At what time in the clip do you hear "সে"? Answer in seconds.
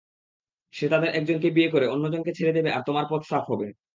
0.73-0.85